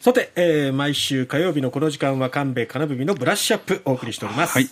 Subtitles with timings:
[0.00, 4.54] さて、えー、毎週火曜日のこの時間は神戸金文のブラッシュアップお送りしております。
[4.54, 4.70] はい。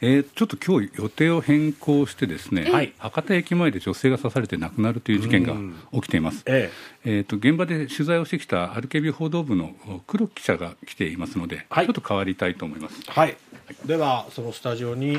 [0.00, 5.52] えー、ちょっと今日予定を変更してですね、はい、博多駅前で女性が刺されて亡くなるという事件が
[5.92, 6.42] 起きています。
[6.46, 6.70] え
[7.04, 9.74] ええー、と現場で取材をしてきた RKB 報道部の
[10.06, 12.98] 黒木記者が来ていますので、はい、ちょっと変わりたいと思います。
[13.10, 13.36] はい。
[13.84, 15.18] ではそのスタジオに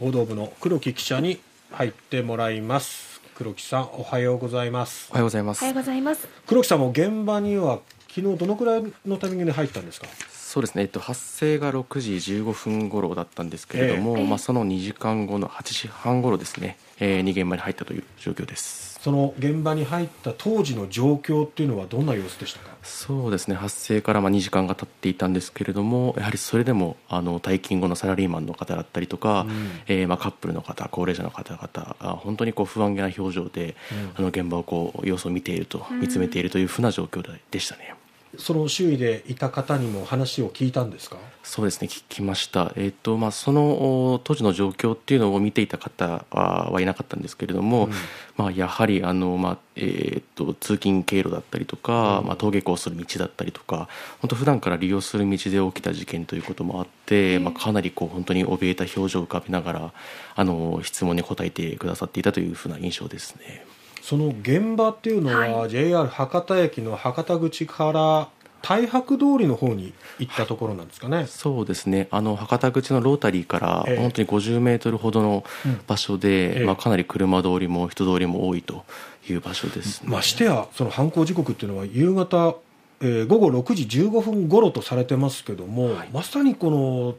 [0.00, 1.38] 報道部の黒木記者に
[1.72, 3.20] 入ってもらいます。
[3.34, 5.08] 黒木さんおはようございます。
[5.10, 5.60] おはようございます。
[5.60, 6.26] おはようございます。
[6.46, 7.80] 黒木さんも現場には
[8.16, 10.06] 昨日どのくらいのタイミングで入ったんですか？
[10.32, 18.98] そうですね、えっと、発生が6時15分頃だったんですけれども、えー、まあ、その2時間後の8時半頃ですね、えー、に現場に入ったという状況です。
[19.02, 22.70] その現場に入った当時の状況っていうのはどんな様子でしたか？
[22.82, 23.54] そうですね。
[23.54, 37.94] 発生からまあ2時間が経っていたんですけれどもやはりそれでもあの退勤後のサラリーマンの方だったりとか、うん、えー、まあカップルの方高齢者の方々あ本当にこう不安げな表情で、うん、あの現場をこう様子を見ていると、見つめているというふうな状況でしたね。
[38.38, 41.16] その周囲でいた方にも話を聞いたんですか？
[41.42, 47.92] そうですね聞きました、えーとまあ、その当時の状況っていうのを見ていた方はいなかったんですけれども、うん、
[48.36, 53.88] まあ、やはりあの、まあえーと、通勤経路だったりとか、うん、まあ、登下校する道だったりとか
[54.20, 59.92] 本当普段から利用する道で起きた事件ということもあって、まあ、かなりこう本当に怯えた表情を浮かべながら
[60.34, 63.64] あの質問に答えてくださっていたというふうな印象ですね。
[64.02, 68.28] その現場っていうのは、はい、JR 博多駅の博多口から
[68.66, 71.26] 太白通りの方に行ったところなんですかね。
[71.28, 72.08] そうですね。
[72.10, 75.44] あの博多口のロータリーから本当に50メートルほどの
[75.86, 78.84] 場所で、ええ、まあかなり車通りも人通りも多いと
[79.28, 82.56] いう場所です、ね、ましてやその犯行時刻っていうのは夕方、
[83.00, 87.14] えー、午後6時15分頃とされてますけども、はい、まさにこの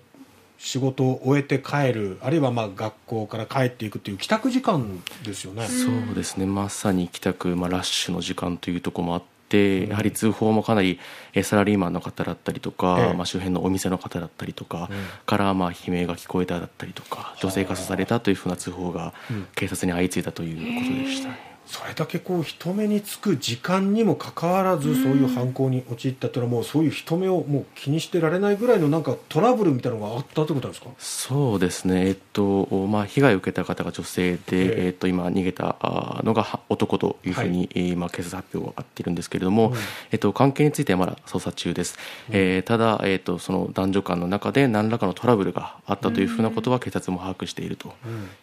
[0.58, 5.66] 仕事を終えて帰るあるいはまあ学校から帰っていくという帰宅時間ですよね。
[5.68, 11.00] そうですねまさに帰宅、まあ、ラッシュの時間というところもあってやはり通報もかなり
[11.44, 14.90] サラリーマンの方だったりとか、まあ、周辺のお店の方だったりとか
[15.26, 19.14] からまあ悲鳴が聞こえただったりとか女性が刺されたというふうな通報が
[19.56, 21.30] 警察に相次いだということでした、
[21.68, 30.88] それだけこう人目につく時間にもかかわらずそういう犯行に陥ったというのはもうそういう人目をもう気にしてられないぐらいのなんかトラブルみたいなのがあったということですか？
[30.98, 35.76] そうですね、えっとまあ、被害を受けた方が女性で、えー、えっと、今逃げた
[36.24, 39.76] のが男というふうに、はい、まあ、警察発表があっているんですけれども、うん、
[40.12, 41.98] えっと、関係についてはまだ捜査中です、
[42.30, 47.94] うん、えー、ただ、えっと、その男女間の中で何らかのトラブルがあったというふうなことは警察も把握していると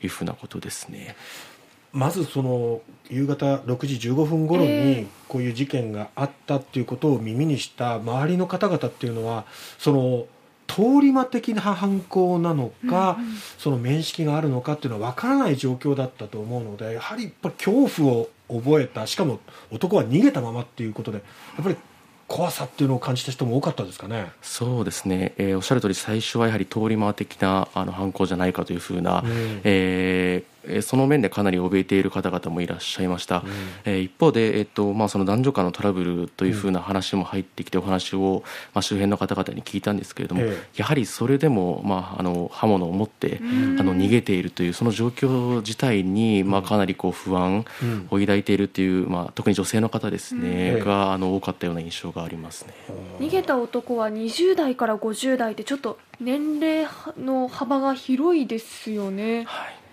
[0.02, 1.16] いうふうなことですね。
[1.48, 1.53] うん
[1.94, 9.44] まずその夕方6時15分頃にこういう事件があったっていうことを耳にした周りの方々っていうのは
[9.78, 10.27] その
[10.66, 13.19] 通り魔的な犯行なのか、
[13.59, 19.41] その面識があるのかっていうのは分からない状況だったと思うのでやはりやっぱり恐怖を覚えたしかも
[19.71, 21.25] 男は逃げたままっていうことでや
[21.61, 21.76] っぱり
[22.26, 24.32] 怖さっていうのを感じた人も多かったですかね。
[24.41, 33.50] そうですね、えー、おっしゃる通り最初はやはり通り魔的なあの犯行じゃないかというふうな、うん、えーえその面でかなり怯えている方々もいらっしゃいました、うん、
[33.84, 38.42] え一方で、えっとまあ、その男女間のトラブルというふうな話も入ってきてお話を、
[38.75, 43.41] まあ、周辺の方々に聞いたんですけれども、ええ、やはりそれでも、まあ、あの刃物を持って、
[43.78, 47.64] あの逃げているというその状況自体に、まあ、かなりこう不安
[48.10, 52.75] を抱いているという、まあ、特に女性の方ですね、があの多かったような印象がありますね。
[53.20, 56.86] 逃げた男は20代から50代でちょっと年齢
[57.19, 59.44] の幅が広いですよね。
[59.46, 59.83] はい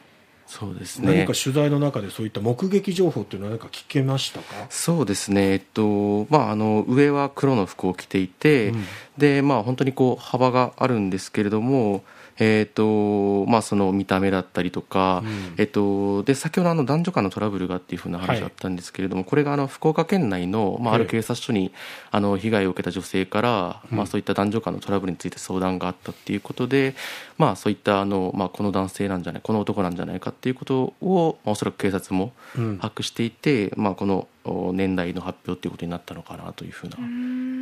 [0.52, 1.16] そうですね。
[1.20, 4.68] 何か取材の中でそういった目撃情報っていうのは何か聞けましたか？
[4.70, 8.86] そうですね、えっとまあ、あの上は黒の服を着ていて、うん、
[9.18, 12.04] でまあ、本当にこう幅があるんですけれども
[12.44, 21.72] えーとまあ、その見た目だったりとか、うん、えーと、で先ほどあの男女間のトラブルがっていうふうな話だったんですけれども、はい、これがあの福岡県内の、まあ、ある警察署に
[22.10, 26.96] あの被害を受けた女性から、まあ、そういった男女間のトラブルについて相談があったっていうことで、
[27.38, 34.28] まあ、そういったあの、まあ、この男性なんじゃないこの男なんじゃないかっていうことを、まあ、おそらく警察も把握していて、うん、まあ、この
[34.74, 36.98] 年代の発表っていうことになったのかなというふうな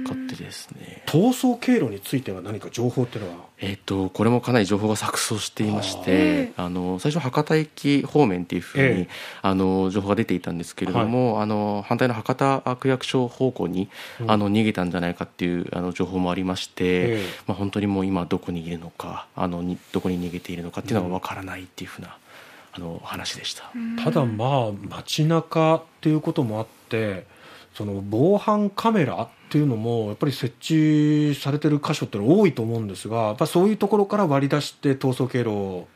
[0.03, 3.37] 勝手ですね逃走経路については何か情報っていうのは？
[3.57, 9.07] えっ、とこれもかなり情報が錯綜していましてあの最初博多駅方面っていうふうに、え
[9.41, 13.89] あの情報が出ていたんですけれども、はい、あの反対の博多区役所方向に、
[14.21, 22.13] うん、あの逃げたんじゃないかっていうあの情報もありまして、えまあ、本当にもう今どこにいるのかあのにどこに逃げているのかっていうのがわからないっていうふうな、うん
[22.71, 23.63] あの話でした。
[24.03, 27.25] ただまあ街中っていうこともあって
[27.73, 35.87] その防犯カメラっていうのもやっぱり設置されてる箇所って多いと思うんですがやっぱそういうところから割り出して逃走経路を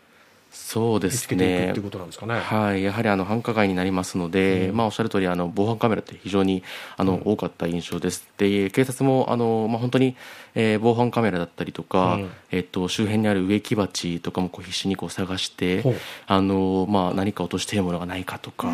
[0.49, 1.71] そうですね。
[1.71, 2.35] ってことなんですかね。
[2.35, 6.61] はい、やはりあの繁華街になりますので、うん、まあおっしゃる通りあの防犯カメラって非常に
[6.95, 8.27] あの、うん、多かった印象です。
[8.37, 10.15] で警察もあのまあ本当に、
[10.53, 15.83] えー、防犯カメラだったりとか、うん、えっと周辺にある植木鉢とかもこう必死にこう探して、
[16.27, 18.69] あのまあ何か落としているものがないかとか。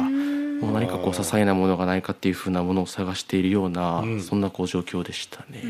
[0.61, 5.63] もう何かこう些細なものがないかっていうふうなものを探しているような、そんなこう状況でしたね。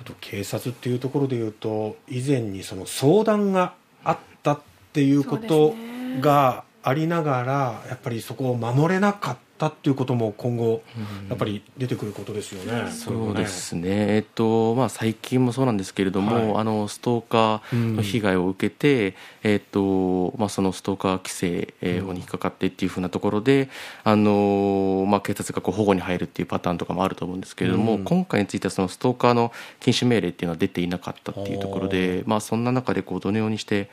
[0.00, 4.60] あと警察っていうところでいうと以前にその相談があったっ
[4.92, 5.74] ていうこと
[6.20, 10.82] がありながら、やっぱりそこを守れなかったったっていうことも今後、
[11.28, 12.90] やっぱり出てくることですよね。
[12.90, 23.68] そうですね、えっとまあ、最近もそうなんですけれども、はい、あのストーカーの被害を受けて、うん、えっとまあ、そのストーカー規制法に引っかかってっていうふうなところで、
[24.04, 33.90] あのまあ、警察がこう保護に入るっていうパターンとかもあると思うんですけれども、うん、今回についてはそのストーカーの禁止命令っていうのは出ていなかったっていうところで、まあ、そんな中でこうどのようにして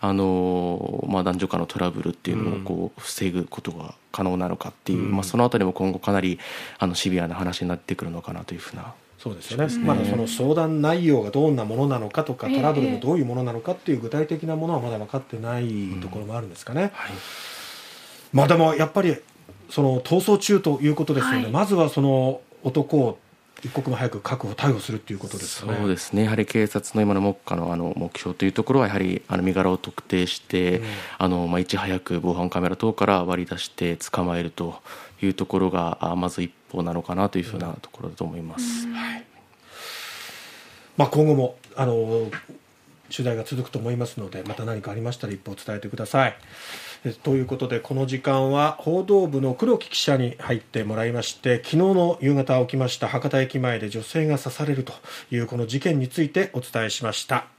[0.00, 6.38] あのまあ、男女間のトラブルっていうのをこう防ぐことが可能なのかっていう、うん、まあ、そのあたりも今後かなり
[6.78, 8.94] あのシビアな話になってくるのかなというふうな。
[9.18, 15.68] そうですよね、まだその相談内容がどんなものなのかとか、トラブルがどういうものなのかっていう具体的なものはまだ分かってない
[16.00, 16.82] ところもあるんですかね。
[16.82, 16.88] うん。
[16.90, 17.12] はい、
[18.32, 19.16] まあでもやっぱり
[19.70, 23.18] その逃走中ということですよね、はい、まずはその男を
[23.64, 25.74] 一刻も早く確保、逮捕するっていうことですね。
[25.76, 26.24] そうですね。
[26.24, 30.86] やはり警察の今の目下のあの目標というところはやはりあの身柄を特定して、うん、
[31.18, 34.80] あのまあいち早く防犯カメラ等から割り出して捕まえると
[35.20, 38.86] いうところがあまず一歩なのかなというふうなところだと思います。
[38.86, 39.24] うん、はい。
[40.96, 42.30] まあ今後もあの
[43.10, 46.36] 取材が続くと思いますので、また何かありましたら一報伝えてください。
[47.22, 54.92] ということでこの時間は報道部の黒木記者に入ってもらいまして昨日の夕方起きました博多駅前で女性が刺されると
[55.30, 57.57] いうこの事件についてお伝えしました。